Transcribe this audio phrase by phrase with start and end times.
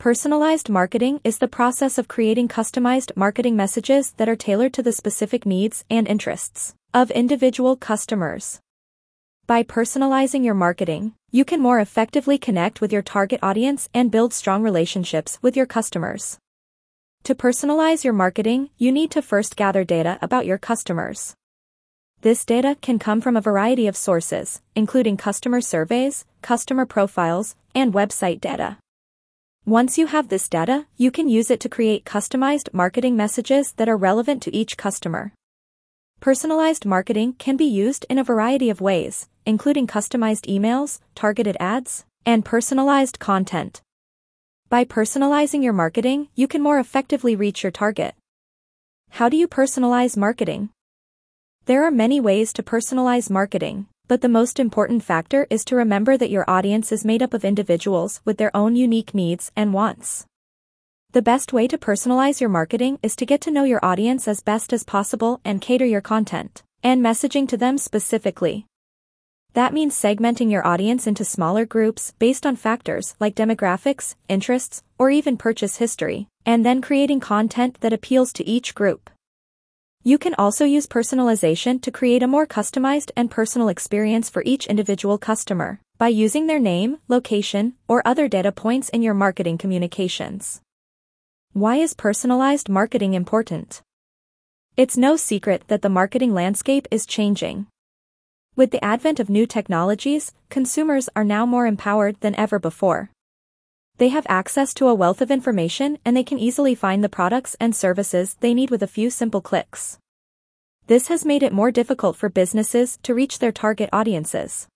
[0.00, 4.92] Personalized marketing is the process of creating customized marketing messages that are tailored to the
[4.92, 8.60] specific needs and interests of individual customers.
[9.46, 14.32] By personalizing your marketing, you can more effectively connect with your target audience and build
[14.32, 16.38] strong relationships with your customers.
[17.24, 21.34] To personalize your marketing, you need to first gather data about your customers.
[22.22, 27.92] This data can come from a variety of sources, including customer surveys, customer profiles, and
[27.92, 28.78] website data.
[29.66, 33.90] Once you have this data, you can use it to create customized marketing messages that
[33.90, 35.34] are relevant to each customer.
[36.18, 42.06] Personalized marketing can be used in a variety of ways, including customized emails, targeted ads,
[42.24, 43.82] and personalized content.
[44.70, 48.14] By personalizing your marketing, you can more effectively reach your target.
[49.10, 50.70] How do you personalize marketing?
[51.66, 56.16] There are many ways to personalize marketing, but the most important factor is to remember
[56.16, 60.26] that your audience is made up of individuals with their own unique needs and wants.
[61.12, 64.40] The best way to personalize your marketing is to get to know your audience as
[64.42, 68.66] best as possible and cater your content and messaging to them specifically.
[69.52, 75.10] That means segmenting your audience into smaller groups based on factors like demographics, interests, or
[75.10, 79.08] even purchase history, and then creating content that appeals to each group.
[80.02, 84.66] You can also use personalization to create a more customized and personal experience for each
[84.66, 90.62] individual customer by using their name, location, or other data points in your marketing communications.
[91.52, 93.82] Why is personalized marketing important?
[94.74, 97.66] It's no secret that the marketing landscape is changing.
[98.56, 103.10] With the advent of new technologies, consumers are now more empowered than ever before.
[104.00, 107.54] They have access to a wealth of information and they can easily find the products
[107.60, 109.98] and services they need with a few simple clicks.
[110.86, 114.68] This has made it more difficult for businesses to reach their target audiences.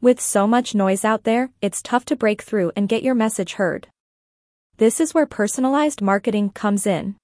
[0.00, 3.54] With so much noise out there, it's tough to break through and get your message
[3.54, 3.88] heard.
[4.76, 7.16] This is where personalized marketing comes in.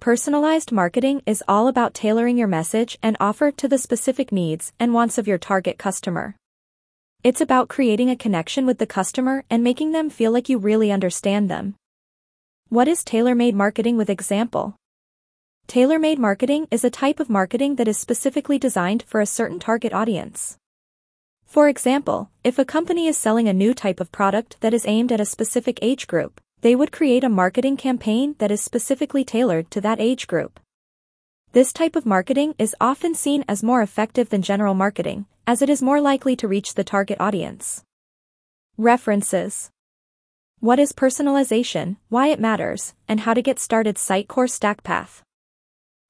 [0.00, 4.92] Personalized marketing is all about tailoring your message and offer to the specific needs and
[4.92, 6.34] wants of your target customer.
[7.24, 10.90] It's about creating a connection with the customer and making them feel like you really
[10.90, 11.76] understand them.
[12.68, 14.74] What is tailor-made marketing with example?
[15.68, 19.92] Tailor-made marketing is a type of marketing that is specifically designed for a certain target
[19.92, 20.56] audience.
[21.46, 25.12] For example, if a company is selling a new type of product that is aimed
[25.12, 29.70] at a specific age group, they would create a marketing campaign that is specifically tailored
[29.70, 30.58] to that age group.
[31.52, 35.68] This type of marketing is often seen as more effective than general marketing, as it
[35.68, 37.82] is more likely to reach the target audience.
[38.76, 39.70] References
[40.60, 45.22] What is personalization, why it matters, and how to get started Sitecore StackPath.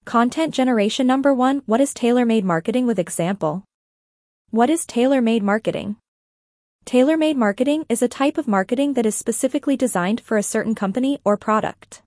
[0.04, 3.64] Content generation number 1 What is tailor-made marketing with example?
[4.50, 5.96] What is tailor-made marketing?
[6.84, 11.20] Tailor-made marketing is a type of marketing that is specifically designed for a certain company
[11.24, 12.02] or product.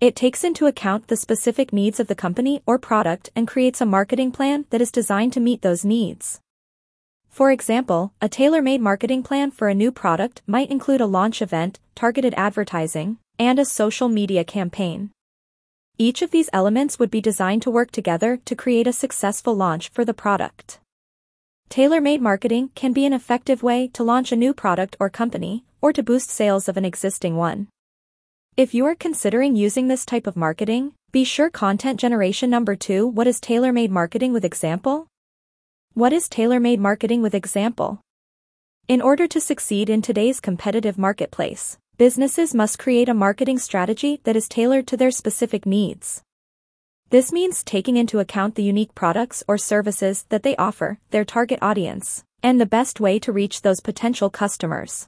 [0.00, 3.86] It takes into account the specific needs of the company or product and creates a
[3.86, 6.40] marketing plan that is designed to meet those needs.
[7.28, 11.80] For example, a tailor-made marketing plan for a new product might include a launch event,
[11.94, 15.10] targeted advertising, and a social media campaign.
[15.98, 19.90] Each of these elements would be designed to work together to create a successful launch
[19.90, 20.80] for the product.
[21.68, 25.92] Tailor-made marketing can be an effective way to launch a new product or company, or
[25.92, 27.68] to boost sales of an existing one.
[28.56, 33.06] If you are considering using this type of marketing, be sure content generation number 2
[33.06, 35.06] What is tailor-made marketing with example?
[35.94, 38.00] What is tailor-made marketing with example?
[38.88, 44.36] In order to succeed in today's competitive marketplace, businesses must create a marketing strategy that
[44.36, 46.22] is tailored to their specific needs.
[47.10, 51.60] This means taking into account the unique products or services that they offer, their target
[51.62, 55.06] audience, and the best way to reach those potential customers.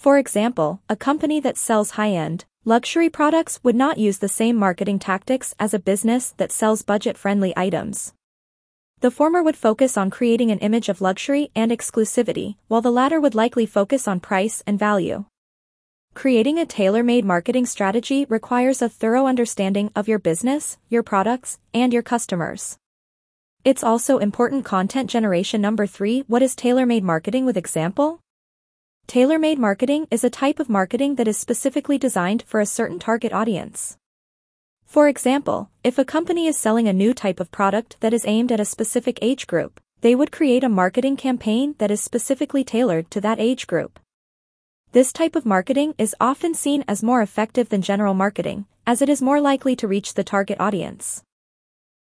[0.00, 4.98] For example, a company that sells high-end, Luxury products would not use the same marketing
[4.98, 8.14] tactics as a business that sells budget-friendly items.
[9.00, 13.20] The former would focus on creating an image of luxury and exclusivity, while the latter
[13.20, 15.26] would likely focus on price and value.
[16.14, 21.92] Creating a tailor-made marketing strategy requires a thorough understanding of your business, your products, and
[21.92, 22.78] your customers.
[23.66, 28.20] It's also important content generation number 3 What is tailor-made marketing with example?
[29.06, 33.32] Tailor-made marketing is a type of marketing that is specifically designed for a certain target
[33.32, 33.96] audience.
[34.84, 38.50] For example, if a company is selling a new type of product that is aimed
[38.52, 43.10] at a specific age group, they would create a marketing campaign that is specifically tailored
[43.10, 44.00] to that age group.
[44.92, 49.08] This type of marketing is often seen as more effective than general marketing, as it
[49.08, 51.22] is more likely to reach the target audience.